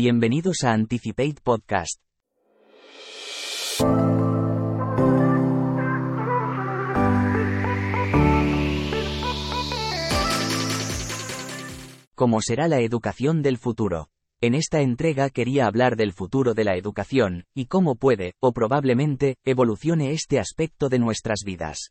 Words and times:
Bienvenidos 0.00 0.62
a 0.62 0.74
Anticipate 0.74 1.34
Podcast. 1.42 2.00
¿Cómo 12.14 12.40
será 12.42 12.68
la 12.68 12.78
educación 12.78 13.42
del 13.42 13.58
futuro? 13.58 14.06
En 14.40 14.54
esta 14.54 14.82
entrega 14.82 15.30
quería 15.30 15.66
hablar 15.66 15.96
del 15.96 16.12
futuro 16.12 16.54
de 16.54 16.62
la 16.62 16.76
educación, 16.76 17.46
y 17.52 17.66
cómo 17.66 17.96
puede, 17.96 18.34
o 18.38 18.52
probablemente, 18.52 19.34
evolucione 19.44 20.12
este 20.12 20.38
aspecto 20.38 20.88
de 20.88 21.00
nuestras 21.00 21.40
vidas. 21.44 21.90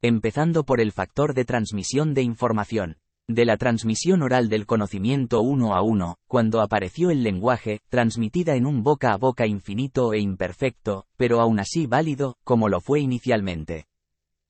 Empezando 0.00 0.62
por 0.62 0.80
el 0.80 0.92
factor 0.92 1.34
de 1.34 1.44
transmisión 1.44 2.14
de 2.14 2.22
información 2.22 3.01
de 3.28 3.44
la 3.44 3.56
transmisión 3.56 4.22
oral 4.22 4.48
del 4.48 4.66
conocimiento 4.66 5.40
uno 5.40 5.74
a 5.74 5.82
uno, 5.82 6.16
cuando 6.26 6.60
apareció 6.60 7.10
el 7.10 7.22
lenguaje, 7.22 7.80
transmitida 7.88 8.56
en 8.56 8.66
un 8.66 8.82
boca 8.82 9.12
a 9.12 9.16
boca 9.16 9.46
infinito 9.46 10.12
e 10.12 10.18
imperfecto, 10.18 11.06
pero 11.16 11.40
aún 11.40 11.60
así 11.60 11.86
válido, 11.86 12.36
como 12.44 12.68
lo 12.68 12.80
fue 12.80 13.00
inicialmente. 13.00 13.86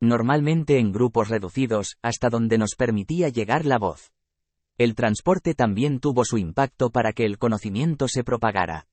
Normalmente 0.00 0.78
en 0.78 0.90
grupos 0.90 1.28
reducidos, 1.28 1.96
hasta 2.02 2.28
donde 2.28 2.58
nos 2.58 2.74
permitía 2.74 3.28
llegar 3.28 3.66
la 3.66 3.78
voz. 3.78 4.10
El 4.78 4.94
transporte 4.94 5.54
también 5.54 6.00
tuvo 6.00 6.24
su 6.24 6.38
impacto 6.38 6.90
para 6.90 7.12
que 7.12 7.24
el 7.24 7.38
conocimiento 7.38 8.08
se 8.08 8.24
propagara. 8.24 8.86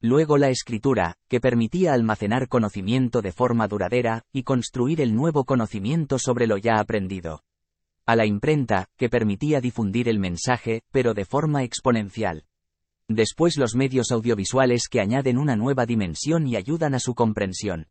Luego 0.00 0.36
la 0.36 0.50
escritura, 0.50 1.16
que 1.28 1.40
permitía 1.40 1.94
almacenar 1.94 2.48
conocimiento 2.48 3.22
de 3.22 3.30
forma 3.30 3.68
duradera, 3.68 4.24
y 4.32 4.42
construir 4.42 5.00
el 5.00 5.14
nuevo 5.14 5.44
conocimiento 5.44 6.18
sobre 6.18 6.48
lo 6.48 6.58
ya 6.58 6.80
aprendido 6.80 7.44
a 8.04 8.16
la 8.16 8.26
imprenta, 8.26 8.86
que 8.96 9.08
permitía 9.08 9.60
difundir 9.60 10.08
el 10.08 10.18
mensaje, 10.18 10.82
pero 10.90 11.14
de 11.14 11.24
forma 11.24 11.62
exponencial. 11.62 12.44
Después 13.08 13.56
los 13.56 13.74
medios 13.74 14.10
audiovisuales 14.10 14.88
que 14.88 15.00
añaden 15.00 15.38
una 15.38 15.56
nueva 15.56 15.86
dimensión 15.86 16.46
y 16.46 16.56
ayudan 16.56 16.94
a 16.94 16.98
su 16.98 17.14
comprensión. 17.14 17.88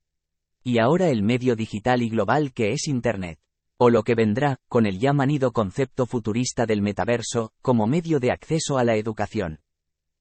Y 0.64 0.80
ahora 0.80 1.10
el 1.10 1.24
medio 1.24 1.56
digital 1.56 2.02
y 2.02 2.10
global 2.10 2.54
que 2.54 2.72
es 2.72 2.88
Internet. 2.88 3.40
O 3.78 3.90
lo 3.90 4.04
que 4.04 4.16
vendrá, 4.16 4.58
con 4.68 4.86
el 4.86 5.00
ya 5.00 5.12
manido 5.14 5.52
concepto 5.54 6.06
futurista 6.06 6.66
del 6.66 6.82
metaverso, 6.82 7.52
como 7.62 7.88
medio 7.88 8.20
de 8.20 8.32
acceso 8.32 8.78
a 8.78 8.84
la 8.84 8.96
educación. 8.96 9.60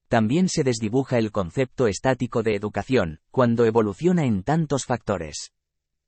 También 0.07 0.49
se 0.49 0.63
desdibuja 0.63 1.19
el 1.19 1.31
concepto 1.31 1.87
estático 1.87 2.43
de 2.43 2.55
educación, 2.55 3.19
cuando 3.29 3.65
evoluciona 3.65 4.25
en 4.25 4.43
tantos 4.43 4.85
factores 4.85 5.51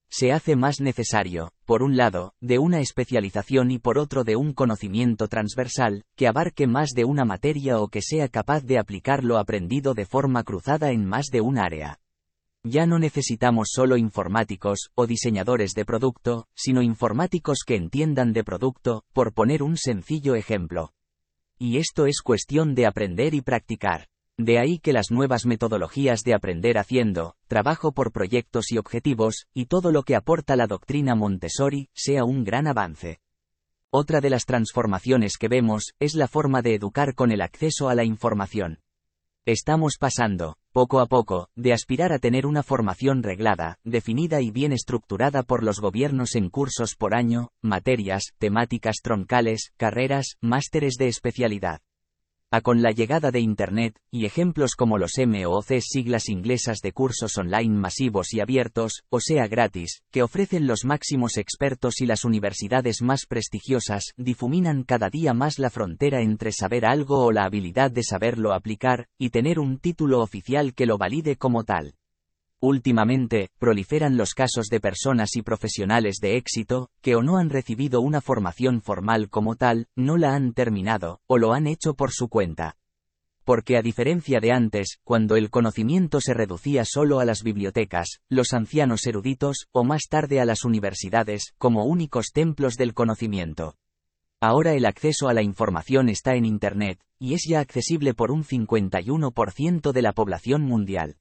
se 0.09 0.31
hace 0.31 0.55
más 0.55 0.79
necesario, 0.79 1.51
por 1.65 1.83
un 1.83 1.97
lado, 1.97 2.33
de 2.39 2.59
una 2.59 2.79
especialización 2.79 3.71
y 3.71 3.79
por 3.79 3.97
otro 3.97 4.23
de 4.23 4.35
un 4.35 4.53
conocimiento 4.53 5.27
transversal, 5.27 6.03
que 6.15 6.27
abarque 6.27 6.67
más 6.67 6.91
de 6.91 7.05
una 7.05 7.25
materia 7.25 7.79
o 7.79 7.87
que 7.87 8.01
sea 8.01 8.27
capaz 8.27 8.63
de 8.63 8.77
aplicar 8.77 9.23
lo 9.23 9.37
aprendido 9.37 9.93
de 9.93 10.05
forma 10.05 10.43
cruzada 10.43 10.91
en 10.91 11.05
más 11.05 11.27
de 11.31 11.41
un 11.41 11.57
área. 11.57 11.99
Ya 12.65 12.85
no 12.85 12.97
necesitamos 12.97 13.69
solo 13.73 13.97
informáticos 13.97 14.89
o 14.95 15.05
diseñadores 15.05 15.73
de 15.73 15.83
producto, 15.83 16.47
sino 16.55 16.81
informáticos 16.81 17.63
que 17.65 17.75
entiendan 17.75 18.31
de 18.31 18.43
producto, 18.43 19.03
por 19.11 19.33
poner 19.33 19.63
un 19.63 19.75
sencillo 19.75 20.35
ejemplo. 20.35 20.93
Y 21.57 21.77
esto 21.77 22.05
es 22.05 22.21
cuestión 22.21 22.73
de 22.73 22.85
aprender 22.85 23.33
y 23.33 23.41
practicar. 23.41 24.07
De 24.37 24.57
ahí 24.57 24.79
que 24.79 24.93
las 24.93 25.11
nuevas 25.11 25.45
metodologías 25.45 26.23
de 26.23 26.33
aprender 26.33 26.79
haciendo, 26.79 27.35
trabajo 27.47 27.91
por 27.91 28.11
proyectos 28.11 28.71
y 28.71 28.79
objetivos, 28.79 29.45
y 29.53 29.67
todo 29.67 29.91
lo 29.91 30.01
que 30.01 30.15
aporta 30.15 30.55
la 30.55 30.65
doctrina 30.65 31.13
Montessori, 31.13 31.89
sea 31.93 32.23
un 32.23 32.43
gran 32.43 32.65
avance. 32.65 33.19
Otra 33.91 34.21
de 34.21 34.31
las 34.31 34.45
transformaciones 34.45 35.37
que 35.37 35.49
vemos, 35.49 35.93
es 35.99 36.15
la 36.15 36.27
forma 36.27 36.63
de 36.63 36.73
educar 36.73 37.13
con 37.13 37.31
el 37.31 37.41
acceso 37.41 37.89
a 37.89 37.95
la 37.95 38.05
información. 38.05 38.79
Estamos 39.45 39.97
pasando, 39.99 40.57
poco 40.71 40.99
a 40.99 41.05
poco, 41.05 41.49
de 41.55 41.73
aspirar 41.73 42.11
a 42.11 42.17
tener 42.17 42.47
una 42.47 42.63
formación 42.63 43.21
reglada, 43.21 43.77
definida 43.83 44.41
y 44.41 44.49
bien 44.49 44.71
estructurada 44.71 45.43
por 45.43 45.61
los 45.61 45.79
gobiernos 45.79 46.33
en 46.33 46.49
cursos 46.49 46.95
por 46.95 47.13
año, 47.13 47.49
materias, 47.61 48.33
temáticas 48.39 48.95
troncales, 49.03 49.73
carreras, 49.77 50.37
másteres 50.41 50.95
de 50.97 51.07
especialidad 51.07 51.81
a 52.53 52.61
con 52.61 52.83
la 52.83 52.91
llegada 52.91 53.31
de 53.31 53.39
Internet, 53.39 53.97
y 54.11 54.27
ejemplos 54.27 54.75
como 54.75 54.99
los 54.99 55.13
MOOC 55.17 55.81
siglas 55.81 56.29
inglesas 56.29 56.81
de 56.83 56.91
cursos 56.91 57.35
online 57.39 57.75
masivos 57.75 58.31
y 58.31 58.41
abiertos, 58.41 59.01
o 59.09 59.19
sea 59.19 59.47
gratis, 59.47 60.03
que 60.11 60.21
ofrecen 60.21 60.67
los 60.67 60.85
máximos 60.85 61.37
expertos 61.37 61.99
y 61.99 62.05
las 62.05 62.23
universidades 62.25 63.01
más 63.01 63.25
prestigiosas, 63.25 64.13
difuminan 64.17 64.83
cada 64.83 65.09
día 65.09 65.33
más 65.33 65.57
la 65.57 65.71
frontera 65.71 66.21
entre 66.21 66.51
saber 66.51 66.85
algo 66.85 67.25
o 67.25 67.31
la 67.31 67.45
habilidad 67.45 67.89
de 67.89 68.03
saberlo 68.03 68.53
aplicar, 68.53 69.07
y 69.17 69.31
tener 69.31 69.57
un 69.57 69.79
título 69.79 70.21
oficial 70.21 70.75
que 70.75 70.85
lo 70.85 70.99
valide 70.99 71.37
como 71.37 71.63
tal. 71.63 71.95
Últimamente, 72.65 73.49
proliferan 73.59 74.15
los 74.15 74.33
casos 74.33 74.67
de 74.67 74.79
personas 74.79 75.35
y 75.35 75.41
profesionales 75.41 76.19
de 76.21 76.37
éxito, 76.37 76.91
que 77.01 77.17
o 77.17 77.21
no 77.21 77.35
han 77.37 77.49
recibido 77.49 77.99
una 77.99 78.21
formación 78.21 78.81
formal 78.81 79.29
como 79.29 79.57
tal, 79.57 79.89
no 79.97 80.15
la 80.15 80.33
han 80.33 80.53
terminado, 80.53 81.19
o 81.27 81.37
lo 81.37 81.51
han 81.51 81.67
hecho 81.67 81.93
por 81.93 82.13
su 82.13 82.29
cuenta. 82.29 82.77
Porque 83.43 83.75
a 83.75 83.81
diferencia 83.81 84.39
de 84.39 84.53
antes, 84.53 84.99
cuando 85.03 85.35
el 85.35 85.49
conocimiento 85.49 86.21
se 86.21 86.33
reducía 86.33 86.85
solo 86.85 87.19
a 87.19 87.25
las 87.25 87.43
bibliotecas, 87.43 88.21
los 88.29 88.53
ancianos 88.53 89.05
eruditos, 89.07 89.67
o 89.73 89.83
más 89.83 90.03
tarde 90.09 90.39
a 90.39 90.45
las 90.45 90.63
universidades, 90.63 91.53
como 91.57 91.83
únicos 91.83 92.27
templos 92.31 92.77
del 92.77 92.93
conocimiento. 92.93 93.75
Ahora 94.39 94.73
el 94.73 94.85
acceso 94.85 95.27
a 95.27 95.33
la 95.33 95.41
información 95.41 96.07
está 96.07 96.35
en 96.35 96.45
Internet, 96.45 97.01
y 97.19 97.33
es 97.33 97.43
ya 97.45 97.59
accesible 97.59 98.13
por 98.13 98.31
un 98.31 98.45
51% 98.45 99.91
de 99.91 100.01
la 100.01 100.13
población 100.13 100.61
mundial 100.61 101.17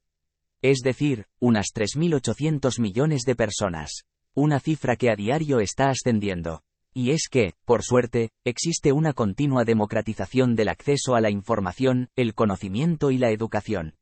es 0.62 0.78
decir, 0.78 1.26
unas 1.40 1.66
3.800 1.74 2.80
millones 2.80 3.22
de 3.22 3.34
personas. 3.34 4.04
Una 4.34 4.60
cifra 4.60 4.96
que 4.96 5.10
a 5.10 5.16
diario 5.16 5.60
está 5.60 5.90
ascendiendo. 5.90 6.62
Y 6.94 7.10
es 7.10 7.28
que, 7.30 7.54
por 7.64 7.82
suerte, 7.82 8.30
existe 8.44 8.92
una 8.92 9.12
continua 9.12 9.64
democratización 9.64 10.54
del 10.54 10.68
acceso 10.68 11.14
a 11.14 11.20
la 11.20 11.30
información, 11.30 12.08
el 12.16 12.34
conocimiento 12.34 13.10
y 13.10 13.18
la 13.18 13.30
educación. 13.30 13.94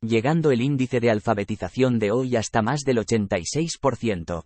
Llegando 0.00 0.50
el 0.50 0.60
índice 0.60 1.00
de 1.00 1.10
alfabetización 1.10 1.98
de 1.98 2.10
hoy 2.10 2.36
hasta 2.36 2.60
más 2.60 2.82
del 2.82 2.98
86%. 2.98 4.44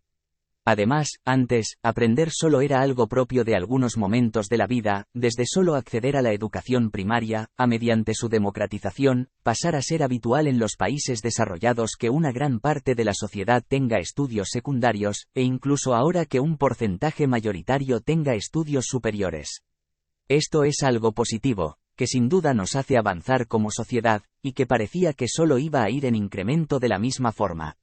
Además, 0.69 1.19
antes, 1.25 1.79
aprender 1.83 2.29
solo 2.31 2.61
era 2.61 2.83
algo 2.83 3.07
propio 3.07 3.43
de 3.43 3.57
algunos 3.57 3.97
momentos 3.97 4.51
de 4.51 4.59
la 4.59 4.67
vida, 4.67 5.07
desde 5.15 5.47
solo 5.47 5.77
acceder 5.77 6.15
a 6.15 6.21
la 6.21 6.35
educación 6.35 6.91
primaria, 6.91 7.49
a 7.57 7.67
mediante 7.67 8.13
su 8.13 8.29
democratización, 8.29 9.31
pasar 9.43 9.77
a 9.77 9.81
ser 9.81 10.03
habitual 10.03 10.47
en 10.47 10.59
los 10.59 10.77
países 10.77 11.23
desarrollados 11.23 11.93
que 11.99 12.11
una 12.11 12.33
gran 12.33 12.61
parte 12.61 12.95
de 12.95 13.07
la 13.07 13.15
sociedad 13.15 13.65
tenga 13.67 13.99
estudios 13.99 14.49
secundarios, 14.51 15.29
e 15.33 15.41
incluso 15.41 15.95
ahora 15.95 16.27
que 16.27 16.39
un 16.39 16.59
porcentaje 16.59 17.27
mayoritario 17.27 18.03
tenga 18.03 18.35
estudios 18.35 18.85
superiores. 18.89 19.63
Esto 20.29 20.65
es 20.65 20.83
algo 20.83 21.13
positivo, 21.13 21.79
que 21.97 22.07
sin 22.07 22.29
duda 22.29 22.53
nos 22.53 22.77
hace 22.77 22.99
avanzar 22.99 23.47
como 23.47 23.71
sociedad, 23.71 24.23
y 24.43 24.53
que 24.53 24.67
parecía 24.67 25.15
que 25.15 25.29
solo 25.29 25.57
iba 25.57 25.83
a 25.83 25.89
ir 25.89 26.05
en 26.05 26.15
incremento 26.15 26.79
de 26.79 26.91
la 26.91 26.99
misma 26.99 27.33
forma. 27.33 27.79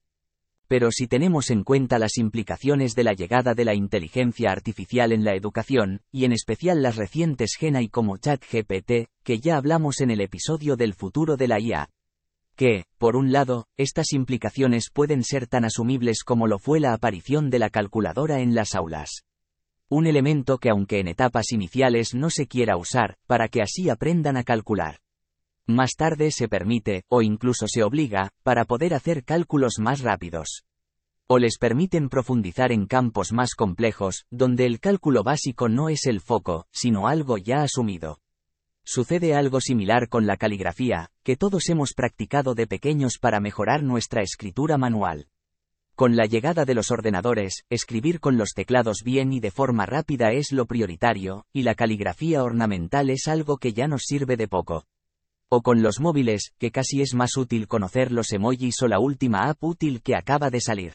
Pero 0.68 0.92
si 0.92 1.08
tenemos 1.08 1.52
en 1.52 1.64
cuenta 1.64 2.00
las 2.00 2.18
implicaciones 2.18 2.96
de 2.96 3.04
la 3.04 3.14
llegada 3.14 3.54
de 3.54 3.66
la 3.66 3.76
inteligencia 3.76 4.52
artificial 4.52 5.12
en 5.12 5.24
la 5.24 5.36
educación, 5.36 6.02
y 6.12 6.26
en 6.26 6.32
especial 6.32 6.82
las 6.82 6.96
recientes 6.96 7.56
GenAI 7.60 7.90
como 7.90 8.18
ChatGPT, 8.18 9.10
que 9.24 9.40
ya 9.40 9.58
hablamos 9.58 10.02
en 10.02 10.12
el 10.12 10.22
episodio 10.22 10.76
del 10.76 10.94
futuro 10.94 11.38
de 11.38 11.48
la 11.48 11.60
IA, 11.60 11.90
que, 12.56 12.86
por 12.98 13.16
un 13.16 13.32
lado, 13.32 13.68
estas 13.78 14.14
implicaciones 14.14 14.90
pueden 14.92 15.24
ser 15.24 15.48
tan 15.48 15.66
asumibles 15.66 16.24
como 16.24 16.48
lo 16.48 16.58
fue 16.58 16.80
la 16.80 16.94
aparición 16.94 17.50
de 17.50 17.60
la 17.60 17.70
calculadora 17.70 18.40
en 18.40 18.56
las 18.56 18.76
aulas. 18.76 19.26
Un 19.90 20.08
elemento 20.08 20.58
que 20.58 20.70
aunque 20.70 21.00
en 21.00 21.08
etapas 21.08 21.52
iniciales 21.52 22.16
no 22.16 22.30
se 22.30 22.48
quiera 22.48 22.78
usar, 22.78 23.18
para 23.28 23.50
que 23.50 23.62
así 23.62 23.90
aprendan 23.90 24.38
a 24.38 24.44
calcular. 24.44 25.00
Más 25.68 25.96
tarde 25.98 26.30
se 26.30 26.48
permite, 26.48 27.04
o 27.10 27.24
incluso 27.24 27.68
se 27.68 27.82
obliga, 27.82 28.30
para 28.44 28.66
poder 28.66 28.94
hacer 28.94 29.24
cálculos 29.24 29.80
más 29.80 30.02
rápidos. 30.02 30.64
O 31.28 31.40
les 31.40 31.58
permiten 31.58 32.08
profundizar 32.10 32.72
en 32.72 32.86
campos 32.86 33.34
más 33.34 33.56
complejos, 33.56 34.26
donde 34.30 34.68
el 34.68 34.80
cálculo 34.80 35.24
básico 35.24 35.68
no 35.68 35.90
es 35.90 36.06
el 36.06 36.22
foco, 36.22 36.68
sino 36.72 37.08
algo 37.08 37.40
ya 37.40 37.64
asumido. 37.64 38.20
Sucede 38.84 39.34
algo 39.34 39.60
similar 39.60 40.08
con 40.08 40.28
la 40.28 40.38
caligrafía, 40.38 41.10
que 41.24 41.36
todos 41.36 41.68
hemos 41.70 41.94
practicado 41.94 42.54
de 42.54 42.68
pequeños 42.68 43.18
para 43.20 43.40
mejorar 43.40 43.82
nuestra 43.82 44.22
escritura 44.22 44.78
manual. 44.78 45.30
Con 45.96 46.16
la 46.16 46.26
llegada 46.26 46.66
de 46.66 46.76
los 46.76 46.92
ordenadores, 46.92 47.64
escribir 47.72 48.20
con 48.20 48.38
los 48.38 48.52
teclados 48.54 49.02
bien 49.04 49.34
y 49.34 49.40
de 49.40 49.50
forma 49.50 49.88
rápida 49.88 50.32
es 50.32 50.52
lo 50.52 50.68
prioritario, 50.68 51.48
y 51.52 51.64
la 51.64 51.74
caligrafía 51.74 52.44
ornamental 52.44 53.10
es 53.10 53.28
algo 53.28 53.58
que 53.58 53.74
ya 53.74 53.88
nos 53.88 54.04
sirve 54.04 54.38
de 54.38 54.48
poco. 54.48 54.86
O 55.48 55.62
con 55.62 55.84
los 55.84 56.00
móviles, 56.00 56.54
que 56.58 56.72
casi 56.72 57.02
es 57.02 57.14
más 57.14 57.38
útil 57.38 57.68
conocer 57.68 58.12
los 58.12 58.32
emojis 58.32 58.82
o 58.82 58.88
la 58.88 59.00
última 59.00 59.48
app 59.48 59.64
útil 59.64 60.02
que 60.02 60.16
acaba 60.16 60.50
de 60.50 60.60
salir. 60.60 60.94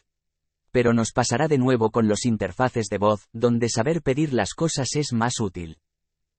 Pero 0.73 0.93
nos 0.93 1.13
pasará 1.13 1.47
de 1.47 1.59
nuevo 1.59 1.91
con 1.91 2.09
los 2.09 2.27
interfaces 2.27 2.89
de 2.89 2.99
voz, 2.99 3.29
donde 3.33 3.69
saber 3.69 4.03
pedir 4.03 4.33
las 4.33 4.55
cosas 4.55 4.97
es 4.97 5.13
más 5.13 5.39
útil. 5.41 5.79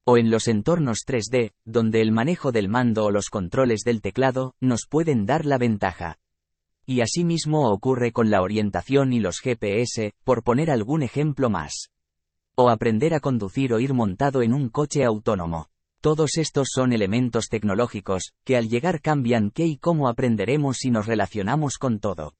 O 0.03 0.17
en 0.17 0.29
los 0.29 0.47
entornos 0.47 1.05
3D, 1.05 1.53
donde 1.63 2.01
el 2.01 2.11
manejo 2.11 2.51
del 2.51 2.67
mando 2.67 3.05
o 3.05 3.11
los 3.11 3.29
controles 3.29 3.81
del 3.81 4.01
teclado 4.01 4.55
nos 4.59 4.87
pueden 4.89 5.25
dar 5.25 5.45
la 5.45 5.57
ventaja. 5.57 6.17
Y 6.85 7.01
asimismo 7.01 7.71
ocurre 7.71 8.11
con 8.11 8.29
la 8.29 8.41
orientación 8.41 9.13
y 9.13 9.19
los 9.19 9.39
GPS, 9.39 10.13
por 10.23 10.43
poner 10.43 10.69
algún 10.71 11.03
ejemplo 11.03 11.49
más. 11.49 11.91
O 12.55 12.69
aprender 12.69 13.13
a 13.13 13.21
conducir 13.21 13.73
o 13.73 13.79
ir 13.79 13.93
montado 13.93 14.41
en 14.41 14.53
un 14.53 14.69
coche 14.69 15.05
autónomo. 15.05 15.70
Todos 16.01 16.37
estos 16.37 16.69
son 16.73 16.93
elementos 16.93 17.47
tecnológicos, 17.47 18.33
que 18.43 18.57
al 18.57 18.69
llegar 18.69 19.01
cambian 19.01 19.51
qué 19.51 19.67
y 19.67 19.77
cómo 19.77 20.09
aprenderemos 20.09 20.77
si 20.77 20.89
nos 20.89 21.05
relacionamos 21.05 21.77
con 21.77 21.99
todo. 21.99 22.33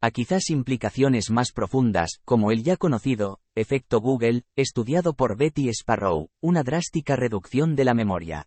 A 0.00 0.12
quizás 0.12 0.50
implicaciones 0.50 1.28
más 1.28 1.50
profundas, 1.50 2.20
como 2.24 2.52
el 2.52 2.62
ya 2.62 2.76
conocido, 2.76 3.40
efecto 3.56 4.00
Google, 4.00 4.44
estudiado 4.54 5.14
por 5.14 5.36
Betty 5.36 5.68
Sparrow, 5.68 6.28
una 6.40 6.62
drástica 6.62 7.16
reducción 7.16 7.74
de 7.74 7.84
la 7.84 7.94
memoria. 7.94 8.46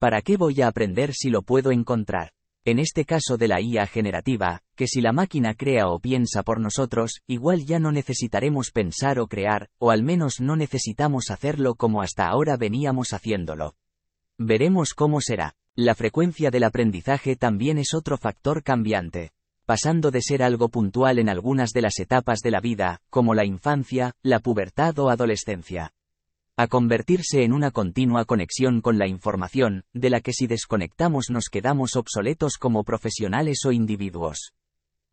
¿Para 0.00 0.20
qué 0.20 0.36
voy 0.36 0.62
a 0.62 0.66
aprender 0.66 1.14
si 1.14 1.30
lo 1.30 1.42
puedo 1.42 1.70
encontrar? 1.70 2.32
En 2.66 2.80
este 2.80 3.04
caso 3.04 3.36
de 3.36 3.46
la 3.46 3.60
IA 3.60 3.86
generativa, 3.86 4.60
que 4.74 4.88
si 4.88 5.00
la 5.00 5.12
máquina 5.12 5.54
crea 5.54 5.86
o 5.86 6.00
piensa 6.00 6.42
por 6.42 6.58
nosotros, 6.58 7.20
igual 7.28 7.64
ya 7.64 7.78
no 7.78 7.92
necesitaremos 7.92 8.72
pensar 8.72 9.20
o 9.20 9.28
crear, 9.28 9.68
o 9.78 9.92
al 9.92 10.02
menos 10.02 10.40
no 10.40 10.56
necesitamos 10.56 11.30
hacerlo 11.30 11.76
como 11.76 12.02
hasta 12.02 12.26
ahora 12.26 12.56
veníamos 12.56 13.12
haciéndolo. 13.12 13.76
Veremos 14.36 14.94
cómo 14.94 15.20
será. 15.20 15.54
La 15.76 15.94
frecuencia 15.94 16.50
del 16.50 16.64
aprendizaje 16.64 17.36
también 17.36 17.78
es 17.78 17.94
otro 17.94 18.18
factor 18.18 18.64
cambiante. 18.64 19.30
Pasando 19.64 20.10
de 20.10 20.20
ser 20.20 20.42
algo 20.42 20.68
puntual 20.68 21.20
en 21.20 21.28
algunas 21.28 21.70
de 21.70 21.82
las 21.82 22.00
etapas 22.00 22.40
de 22.40 22.50
la 22.50 22.58
vida, 22.58 23.00
como 23.10 23.34
la 23.34 23.44
infancia, 23.44 24.10
la 24.22 24.40
pubertad 24.40 24.98
o 24.98 25.08
adolescencia 25.08 25.92
a 26.58 26.68
convertirse 26.68 27.44
en 27.44 27.52
una 27.52 27.70
continua 27.70 28.24
conexión 28.24 28.80
con 28.80 28.96
la 28.96 29.06
información, 29.06 29.84
de 29.92 30.08
la 30.08 30.22
que 30.22 30.32
si 30.32 30.46
desconectamos 30.46 31.28
nos 31.28 31.50
quedamos 31.50 31.96
obsoletos 31.96 32.56
como 32.56 32.82
profesionales 32.82 33.66
o 33.66 33.72
individuos. 33.72 34.54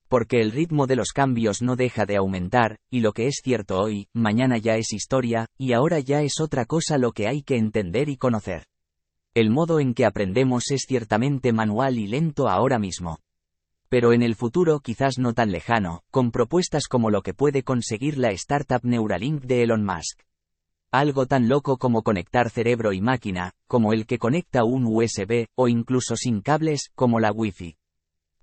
Porque 0.08 0.40
el 0.40 0.52
ritmo 0.52 0.88
de 0.88 0.96
los 0.96 1.12
cambios 1.12 1.62
no 1.62 1.76
deja 1.76 2.06
de 2.06 2.16
aumentar, 2.16 2.78
y 2.90 3.02
lo 3.02 3.12
que 3.12 3.28
es 3.28 3.42
cierto 3.44 3.78
hoy, 3.78 4.08
mañana 4.14 4.58
ya 4.58 4.78
es 4.78 4.94
historia, 4.94 5.48
y 5.58 5.74
ahora 5.74 6.00
ya 6.00 6.22
es 6.22 6.40
otra 6.40 6.64
cosa 6.66 6.98
lo 6.98 7.12
que 7.12 7.28
hay 7.28 7.42
que 7.42 7.58
entender 7.58 8.08
y 8.08 8.16
conocer. 8.16 8.68
El 9.34 9.50
modo 9.50 9.82
en 9.82 9.96
que 9.96 10.06
aprendemos 10.06 10.72
es 10.72 10.86
ciertamente 10.88 11.52
manual 11.52 11.98
y 11.98 12.08
lento 12.08 12.48
ahora 12.48 12.80
mismo. 12.80 13.20
Pero 13.90 14.14
en 14.14 14.22
el 14.22 14.36
futuro 14.36 14.80
quizás 14.80 15.18
no 15.18 15.34
tan 15.34 15.52
lejano, 15.52 16.04
con 16.10 16.32
propuestas 16.32 16.88
como 16.88 17.10
lo 17.10 17.22
que 17.22 17.34
puede 17.34 17.64
conseguir 17.64 18.18
la 18.18 18.30
startup 18.30 18.80
Neuralink 18.84 19.44
de 19.44 19.64
Elon 19.64 19.84
Musk. 19.84 20.22
Algo 20.94 21.26
tan 21.26 21.50
loco 21.50 21.80
como 21.80 22.04
conectar 22.04 22.52
cerebro 22.52 22.94
y 22.94 23.02
máquina, 23.02 23.54
como 23.66 23.94
el 23.94 24.06
que 24.06 24.20
conecta 24.20 24.64
un 24.64 24.86
USB, 24.86 25.48
o 25.56 25.68
incluso 25.68 26.16
sin 26.16 26.42
cables, 26.42 26.92
como 26.94 27.20
la 27.20 27.32
Wi-Fi. 27.32 27.78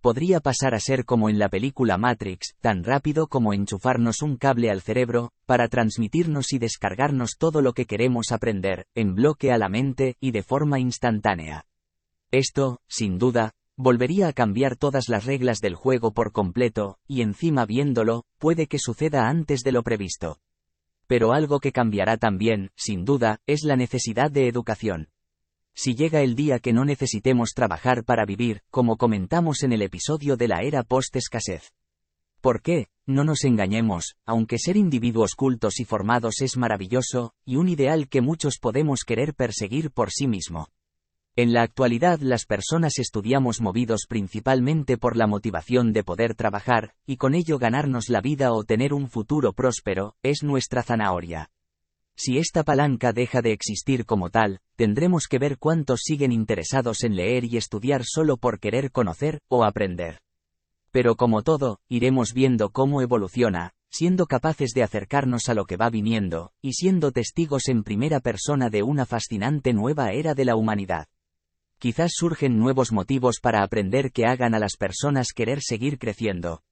Podría 0.01 0.41
pasar 0.41 0.75
a 0.75 0.81
ser 0.81 1.05
como 1.05 1.29
en 1.29 1.39
la 1.39 1.49
película 1.49 1.97
Matrix, 1.97 2.57
tan 2.61 2.83
rápido 2.83 3.29
como 3.29 3.55
enchufarnos 3.55 4.21
un 4.21 4.37
cable 4.37 4.69
al 4.69 4.81
cerebro, 4.81 5.31
para 5.47 5.69
transmitirnos 5.69 6.53
y 6.53 6.59
descargarnos 6.59 7.37
todo 7.39 7.63
lo 7.63 7.73
que 7.73 7.87
queremos 7.87 8.33
aprender, 8.33 8.89
en 8.97 9.15
bloque 9.15 9.53
a 9.53 9.57
la 9.57 9.69
mente, 9.69 10.17
y 10.19 10.33
de 10.33 10.43
forma 10.43 10.81
instantánea. 10.81 11.67
Esto, 12.33 12.81
sin 12.89 13.19
duda, 13.19 13.53
volvería 13.77 14.27
a 14.27 14.33
cambiar 14.33 14.75
todas 14.75 15.09
las 15.09 15.25
reglas 15.25 15.61
del 15.61 15.77
juego 15.77 16.13
por 16.13 16.33
completo, 16.33 16.99
y 17.07 17.23
encima 17.23 17.65
viéndolo, 17.65 18.25
puede 18.39 18.67
que 18.67 18.81
suceda 18.81 19.29
antes 19.29 19.61
de 19.61 19.71
lo 19.71 19.85
previsto. 19.85 20.41
Pero 21.11 21.33
algo 21.33 21.59
que 21.59 21.73
cambiará 21.73 22.19
también, 22.19 22.71
sin 22.77 23.05
duda, 23.05 23.41
es 23.45 23.65
la 23.65 23.75
necesidad 23.75 24.31
de 24.31 24.47
educación. 24.47 25.09
Si 25.75 25.97
llega 25.97 26.21
el 26.21 26.37
día 26.37 26.61
que 26.61 26.73
no 26.73 26.85
necesitemos 26.85 27.51
trabajar 27.53 28.05
para 28.05 28.25
vivir, 28.25 28.63
como 28.71 28.97
comentamos 28.97 29.65
en 29.65 29.73
el 29.73 29.83
episodio 29.83 30.37
de 30.37 30.47
la 30.47 30.63
era 30.63 30.85
post-escasez. 30.85 31.73
¿Por 32.41 32.63
qué? 32.63 32.91
No 33.07 33.25
nos 33.25 33.43
engañemos, 33.43 34.15
aunque 34.25 34.61
ser 34.61 34.77
individuos 34.77 35.35
cultos 35.35 35.81
y 35.81 35.85
formados 35.85 36.43
es 36.43 36.57
maravilloso, 36.57 37.35
y 37.45 37.57
un 37.57 37.69
ideal 37.69 38.09
que 38.09 38.21
muchos 38.21 38.59
podemos 38.61 39.01
querer 39.05 39.35
perseguir 39.35 39.91
por 39.91 40.13
sí 40.13 40.29
mismo. 40.29 40.69
En 41.37 41.53
la 41.53 41.63
actualidad 41.63 42.19
las 42.21 42.45
personas 42.45 42.99
estudiamos 42.99 43.61
movidos 43.61 44.07
principalmente 44.09 44.99
por 44.99 45.17
la 45.17 45.29
motivación 45.29 45.93
de 45.93 46.03
poder 46.03 46.35
trabajar, 46.35 46.95
y 47.07 47.19
con 47.19 47.35
ello 47.35 47.59
ganarnos 47.59 48.09
la 48.09 48.21
vida 48.21 48.53
o 48.53 48.65
tener 48.65 48.93
un 48.93 49.09
futuro 49.09 49.53
próspero, 49.53 50.17
es 50.23 50.43
nuestra 50.43 50.83
zanahoria. 50.83 51.51
Si 52.17 52.37
esta 52.39 52.65
palanca 52.65 53.13
deja 53.13 53.43
de 53.43 53.53
existir 53.53 54.05
como 54.05 54.29
tal, 54.29 54.61
tendremos 54.75 55.29
que 55.29 55.39
ver 55.39 55.57
cuántos 55.57 56.01
siguen 56.03 56.33
interesados 56.33 57.05
en 57.05 57.15
leer 57.15 57.45
y 57.45 57.57
estudiar 57.57 58.03
solo 58.05 58.37
por 58.37 58.59
querer 58.59 58.91
conocer 58.91 59.39
o 59.49 59.65
aprender. 59.65 60.19
Pero 60.91 61.15
como 61.15 61.43
todo, 61.43 61.79
iremos 61.89 62.35
viendo 62.35 62.71
cómo 62.71 63.03
evoluciona, 63.03 63.73
siendo 63.89 64.27
capaces 64.27 64.73
de 64.73 64.83
acercarnos 64.83 65.49
a 65.49 65.55
lo 65.55 65.65
que 65.65 65.77
va 65.77 65.91
viniendo, 65.91 66.53
y 66.61 66.73
siendo 66.73 67.13
testigos 67.13 67.69
en 67.69 67.85
primera 67.85 68.19
persona 68.19 68.69
de 68.69 68.83
una 68.83 69.07
fascinante 69.07 69.73
nueva 69.73 70.11
era 70.11 70.35
de 70.35 70.45
la 70.45 70.57
humanidad. 70.57 71.07
Quizás 71.81 72.13
surgen 72.15 72.59
nuevos 72.59 72.93
motivos 72.93 73.41
para 73.41 73.63
aprender 73.63 74.13
que 74.13 74.27
hagan 74.27 74.55
a 74.55 74.59
las 74.59 74.77
personas 74.77 75.29
querer 75.35 75.61
seguir 75.63 75.99
creciendo. 75.99 76.63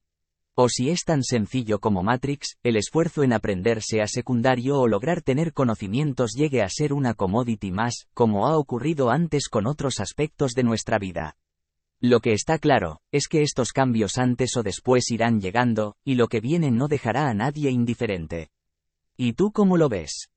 O 0.55 0.69
si 0.69 0.91
es 0.91 1.05
tan 1.05 1.23
sencillo 1.23 1.81
como 1.81 2.03
Matrix, 2.03 2.59
el 2.63 2.77
esfuerzo 2.77 3.23
en 3.23 3.33
aprender 3.33 3.81
sea 3.81 4.07
secundario 4.07 4.79
o 4.79 4.87
lograr 4.87 5.23
tener 5.23 5.55
conocimientos 5.55 6.33
llegue 6.37 6.61
a 6.61 6.69
ser 6.69 6.93
una 6.93 7.15
commodity 7.15 7.71
más, 7.71 8.07
como 8.13 8.49
ha 8.49 8.59
ocurrido 8.59 9.09
antes 9.09 9.49
con 9.49 9.67
otros 9.67 9.99
aspectos 9.99 10.53
de 10.53 10.65
nuestra 10.65 10.99
vida. 10.99 11.37
Lo 12.01 12.21
que 12.21 12.35
está 12.35 12.59
claro, 12.59 13.01
es 13.11 13.29
que 13.29 13.41
estos 13.41 13.73
cambios 13.73 14.19
antes 14.19 14.59
o 14.59 14.63
después 14.63 15.11
irán 15.11 15.41
llegando, 15.41 15.97
y 16.05 16.17
lo 16.17 16.29
que 16.29 16.41
viene 16.41 16.71
no 16.71 16.87
dejará 16.87 17.31
a 17.31 17.35
nadie 17.35 17.71
indiferente. 17.71 18.51
¿Y 19.17 19.33
tú 19.33 19.53
cómo 19.53 19.79
lo 19.79 19.89
ves? 19.89 20.29